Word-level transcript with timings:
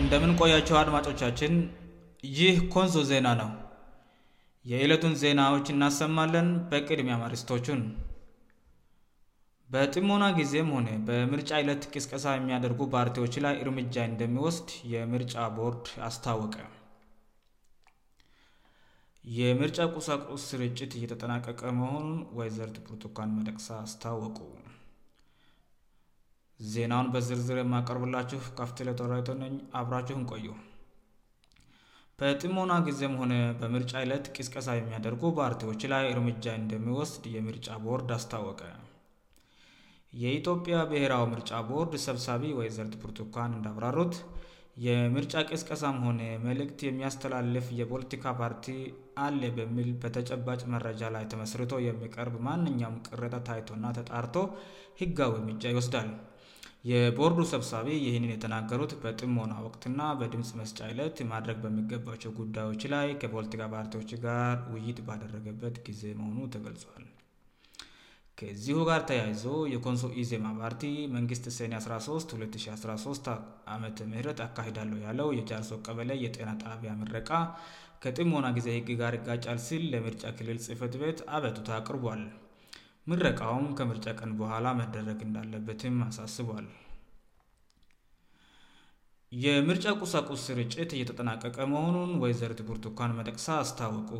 እንደምንቆያቸው 0.00 0.76
አድማጮቻችን 0.78 1.52
ይህ 2.38 2.56
ኮንሶ 2.74 2.96
ዜና 3.10 3.28
ነው 3.40 3.50
የዕለቱን 4.70 5.14
ዜናዎች 5.22 5.66
እናሰማለን 5.74 6.48
በቅድሚያ 6.70 7.14
ማርስቶቹን 7.22 7.82
በጥሞና 9.74 10.24
ጊዜም 10.38 10.68
ሆነ 10.74 10.88
በምርጫ 11.06 11.50
ዕለት 11.62 11.84
ቅስቀሳ 11.94 12.24
የሚያደርጉ 12.36 12.82
ፓርቲዎች 12.94 13.34
ላይ 13.44 13.54
እርምጃ 13.64 13.96
እንደሚወስድ 14.10 14.68
የምርጫ 14.94 15.34
ቦርድ 15.56 15.86
አስታወቀ 16.08 16.58
የምርጫ 19.40 19.78
ቁሳቁስ 19.96 20.42
ስርጭት 20.52 20.92
እየተጠናቀቀ 20.98 21.60
መሆን 21.80 22.08
ወይዘር 22.40 22.70
ትፑርቱኳን 22.78 23.34
መደቅሰ 23.38 23.68
አስታወቁ 23.84 24.36
ዜናውን 26.72 27.08
በዝርዝር 27.14 27.58
የማቀርብላችሁ 27.60 28.38
ካፍትለተራይቶ 28.58 29.26
ነኝ 29.40 29.54
አብራችሁን 29.78 30.22
ቆዩ 30.32 30.46
በጥሞና 32.20 32.74
ጊዜም 32.86 33.16
ሆነ 33.20 33.34
በምርጫ 33.60 33.92
ይለት 34.04 34.26
ቅስቀሳ 34.36 34.68
የሚያደርጉ 34.76 35.22
ፓርቲዎች 35.38 35.82
ላይ 35.92 36.04
እርምጃ 36.12 36.46
እንደሚወስድ 36.60 37.24
የምርጫ 37.36 37.68
ቦርድ 37.86 38.10
አስታወቀ 38.16 38.62
የኢትዮጵያ 40.22 40.76
ብሔራው 40.92 41.24
ምርጫ 41.32 41.52
ቦርድ 41.70 41.94
ሰብሳቢ 42.06 42.44
ወይ 42.58 42.70
ዘርት 42.76 42.94
ፑርቱኳን 43.02 43.56
እንዳብራሩት 43.58 44.14
የምርጫ 44.86 45.34
ቅስቀሳም 45.52 45.98
ሆነ 46.06 46.22
መልእክት 46.46 46.80
የሚያስተላልፍ 46.88 47.68
የፖለቲካ 47.80 48.24
ፓርቲ 48.40 48.66
አለ 49.26 49.42
በሚል 49.58 49.90
በተጨባጭ 50.04 50.62
መረጃ 50.76 51.02
ላይ 51.16 51.26
ተመስርቶ 51.34 51.74
የሚቀርብ 51.88 52.36
ማንኛውም 52.48 52.96
ቅረጠ 53.10 53.34
ታይቶና 53.50 53.84
ተጣርቶ 54.00 54.36
ህጋዊ 55.02 55.34
ምጃ 55.50 55.62
ይወስዳል 55.74 56.10
የቦርዱ 56.90 57.40
ሰብሳቢ 57.52 57.88
ይህንን 58.06 58.32
የተናገሩት 58.32 58.92
በጥሞና 59.02 59.52
ወቅትና 59.66 60.00
በድምፅ 60.20 60.50
መስጫ 60.60 60.76
አይለት 60.88 61.16
ማድረግ 61.32 61.58
በሚገባቸው 61.64 62.30
ጉዳዮች 62.40 62.82
ላይ 62.94 63.08
ከፖለቲካ 63.22 63.62
ፓርቲዎች 63.74 64.10
ጋር 64.26 64.56
ውይት 64.74 64.98
ባደረገበት 65.08 65.76
ጊዜ 65.88 66.02
መሆኑ 66.20 66.38
ተገልጿል 66.56 67.04
ከዚሁ 68.40 68.78
ጋር 68.88 69.02
ተያይዘ 69.08 69.44
የኮንሶ 69.74 70.04
ኢዜማ 70.22 70.46
ፓርቲ 70.60 70.82
መንግስት 71.16 71.44
ሴኒ 71.58 71.72
13 71.84 72.34
2013 72.40 73.30
ዓመ 73.74 73.82
ምት 74.26 74.40
አካሂዳለሁ 74.46 74.98
ያለው 75.06 75.28
የጃርሶ 75.40 75.70
ቀበለ 75.88 76.10
የጤና 76.24 76.50
ጣቢያ 76.64 76.92
መረቃ 77.02 77.30
ከጥሞና 78.04 78.46
ጊዜ 78.58 78.68
ህግ 78.78 78.90
ጋር 79.02 79.12
ይጋጫል 79.20 79.60
ሲል 79.68 79.84
ለምርጫ 79.94 80.24
ክልል 80.40 80.58
ጽህፈት 80.66 80.96
ቤት 81.04 81.20
አበቱታ 81.36 81.68
አቅርቧል 81.78 82.20
ምረቃውም 83.10 83.66
ከምርጫ 83.78 84.06
ቀን 84.20 84.30
በኋላ 84.38 84.66
መደረግ 84.78 85.18
እንዳለበትም 85.26 85.96
አሳስቧል 86.06 86.64
የምርጫ 89.44 89.84
ቁሳቁስ 90.02 90.40
ስርጭት 90.48 90.90
እየተጠናቀቀ 90.98 91.56
መሆኑን 91.74 92.10
ወይዘር 92.22 92.52
ትጉርቱኳን 92.60 93.14
መጠቅሳ 93.18 93.46
አስታወቁ 93.64 94.10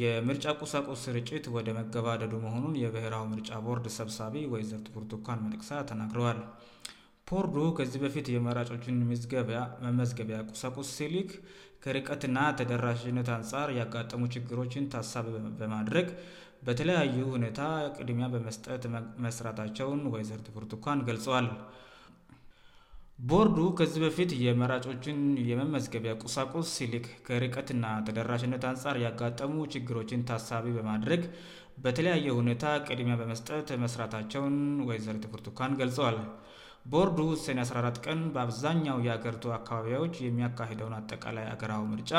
የምርጫ 0.00 0.46
ቁሳቁስ 0.62 1.00
ስርጭት 1.06 1.44
ወደ 1.56 1.68
መገባደዱ 1.78 2.32
መሆኑን 2.46 2.74
የብሔራው 2.82 3.24
ምርጫ 3.34 3.50
ቦርድ 3.66 3.86
ሰብሳቢ 3.98 4.34
ወይዘር 4.54 4.80
ትጉርቱኳን 4.88 5.42
መጠቅሳ 5.46 5.70
ተናግረዋል 5.90 6.40
ፖርዶ 7.30 7.54
ከዚህ 7.80 8.00
በፊት 8.04 8.26
የመራጮችን 8.34 8.98
ዝገ 9.20 9.34
መመዝገቢያ 9.84 10.40
ቁሳቁስ 10.50 10.90
ሲሊክ 10.98 11.30
ከርቀትና 11.84 12.38
ተደራሽነት 12.58 13.28
አንጻር 13.36 13.68
ያጋጠሙ 13.80 14.20
ችግሮችን 14.34 14.88
ታሳብ 14.94 15.26
በማድረግ 15.60 16.08
በተለያዩ 16.66 17.16
ሁኔታ 17.34 17.62
ቅድሚያ 17.96 18.26
በመስጠት 18.34 18.84
መስራታቸውን 19.24 20.00
ወይዘር 20.14 20.40
ትኩርቱኳን 20.46 21.04
ገልጸዋል 21.08 21.48
ቦርዱ 23.28 23.58
ከዚህ 23.78 24.00
በፊት 24.04 24.30
የመራጮችን 24.46 25.18
የመመዝገቢያ 25.50 26.12
ቁሳቁስ 26.24 26.70
ሲልክ 26.78 27.06
ከርቀትና 27.26 27.84
ተደራሽነት 28.06 28.64
አንጻር 28.70 28.96
ያጋጠሙ 29.04 29.54
ችግሮችን 29.74 30.24
ታሳቢ 30.30 30.66
በማድረግ 30.78 31.22
በተለያየ 31.84 32.34
ሁኔታ 32.40 32.66
ቅድሚያ 32.88 33.14
በመስጠት 33.20 33.70
መስራታቸውን 33.84 34.58
ወይዘር 34.90 35.16
ትኩርቱኳን 35.24 35.78
ገልጸዋል 35.80 36.18
ቦርዱ 36.92 37.18
ሰኔ 37.44 37.60
14 37.68 37.96
ቀን 38.06 38.18
በአብዛኛው 38.34 38.98
የአገርቱ 39.06 39.44
አካባቢዎች 39.56 40.14
የሚያካሄደውን 40.24 40.92
አጠቃላይ 40.98 41.46
አገራው 41.52 41.82
ምርጫ 41.92 42.12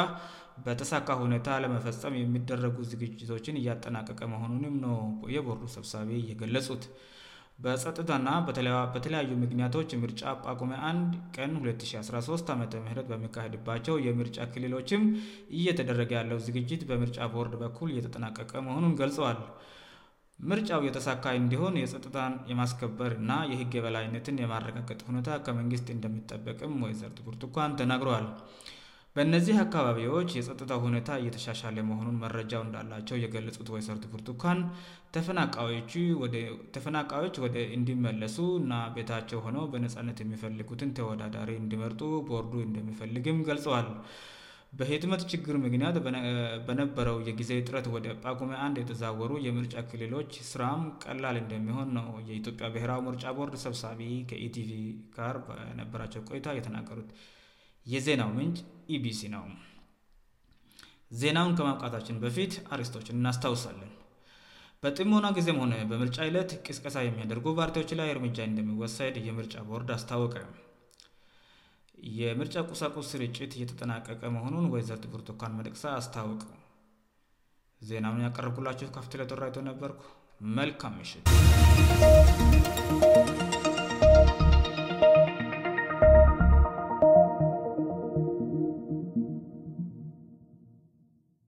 በተሳካ 0.66 1.08
ሁኔታ 1.22 1.50
ለመፈጸም 1.64 2.16
የሚደረጉ 2.22 2.78
ዝግጅቶችን 2.94 3.60
እያጠናቀቀ 3.62 4.20
መሆኑንም 4.34 4.76
ነው 4.86 4.96
የቦርዱ 5.36 5.64
ሰብሳቢ 5.78 6.10
እየገለጹት 6.22 6.84
በጸጥታና 7.66 8.32
በተለያዩ 8.96 9.30
ምክንያቶች 9.44 9.92
ምርጫ 10.04 10.24
ጳቁሜ 10.48 10.74
1 10.90 11.16
ቀን 11.38 11.54
2013 11.70 12.54
ዓ 12.54 12.58
ም 12.64 12.66
በሚካሄድባቸው 13.14 13.96
የምርጫ 14.08 14.38
ክልሎችም 14.56 15.06
እየተደረገ 15.60 16.12
ያለው 16.20 16.42
ዝግጅት 16.50 16.84
በምርጫ 16.92 17.20
ቦርድ 17.38 17.56
በኩል 17.64 17.92
እየተጠናቀቀ 17.96 18.54
መሆኑን 18.70 18.98
ገልጸዋል 19.04 19.40
ምርጫው 20.50 20.82
የተሳካይ 20.88 21.36
እንዲሆን 21.44 21.78
የጸጥታን 21.82 22.34
የማስከበር 22.50 23.12
እና 23.22 23.32
የህግ 23.52 23.72
የበላይነትን 23.78 24.42
የማረጋገጥ 24.42 24.98
ሁኔታ 25.08 25.30
ከመንግስት 25.46 25.88
እንደሚጠበቅም 25.94 26.74
ወይሰርት 26.86 27.18
ቡርቱኳን 27.28 27.72
ተናግረዋል 27.80 28.28
በእነዚህ 29.16 29.56
አካባቢዎች 29.64 30.30
የጸጥታ 30.38 30.74
ሁኔታ 30.86 31.10
እየተሻሻለ 31.22 31.78
መሆኑን 31.90 32.20
መረጃው 32.26 32.62
እንዳላቸው 32.68 33.18
የገለጹት 33.24 33.72
ወይሰርት 33.76 34.06
ቡርቱኳን 34.14 34.60
ናተፈናቃዮች 35.18 36.14
ወደ 37.46 37.58
እንዲመለሱ 37.78 38.38
እና 38.62 38.74
ቤታቸው 38.98 39.40
ሆነው 39.46 39.66
በነፃነት 39.74 40.18
የሚፈልጉትን 40.24 40.94
ተወዳዳሪ 41.00 41.50
እንዲመርጡ 41.64 42.02
ቦወርዱ 42.30 42.54
እንደሚፈልግም 42.68 43.40
ገልጸዋል 43.50 43.90
በሂትመት 44.80 45.22
ችግር 45.32 45.56
ምክንያት 45.64 45.96
በነበረው 46.68 47.16
የጊዜ 47.28 47.52
እጥረት 47.60 47.86
ወደ 47.94 48.08
ጳጉሜ 48.24 48.52
1ን 48.66 48.74
የተዛወሩ 48.82 49.32
የምርጫ 49.46 49.76
ክልሎች 49.92 50.34
ስራም 50.50 50.82
ቀላል 51.04 51.38
እንደሚሆን 51.44 51.90
ነው 51.98 52.08
የኢትዮጵያ 52.28 52.68
ብሔራዊ 52.76 53.02
ምርጫ 53.08 53.26
ቦርድ 53.38 53.56
ሰብሳቢ 53.66 54.02
ከኢቲቪ 54.32 54.70
ካር 55.16 55.38
በነበራቸው 55.48 56.24
ቆይታ 56.30 56.50
የተናገሩት 56.60 57.10
የዜናው 57.94 58.30
ምንጭ 58.38 58.60
ኢቢሲ 58.98 59.22
ነው 59.36 59.46
ዜናውን 61.24 61.54
ከማብቃታችን 61.58 62.22
በፊት 62.26 62.54
አሪስቶችን 62.76 63.20
እናስታውሳለን 63.20 63.92
በጥሞና 64.84 65.28
ጊዜም 65.40 65.60
ሆነ 65.64 65.74
በምርጫ 65.92 66.18
ይለት 66.30 66.52
ቅስቀሳ 66.68 66.98
የሚያደርጉ 67.08 67.46
ፓርቲዎች 67.62 67.92
ላይ 68.02 68.10
እርምጃ 68.16 68.40
እንደሚወሰድ 68.52 69.16
የምርጫ 69.30 69.56
ቦርድ 69.72 69.90
አስታወቀ 69.98 70.36
የምርጫ 72.20 72.56
ቁሳቁስ 72.72 73.08
ስርጭት 73.14 73.52
እየተጠናቀቀ 73.58 74.22
መሆኑን 74.36 74.70
ወይዘር 74.74 75.00
ጥብርቶካን 75.06 75.56
መደቅሰ 75.60 75.86
አስታውቅ 76.00 76.40
ዜናምን 77.90 78.26
ያቀረብጉላችሁ 78.28 78.88
ካፍትለተራይቶ 78.98 79.58
ነበርኩ 79.72 80.04
መልካም 80.60 80.96
መሽት 81.02 81.26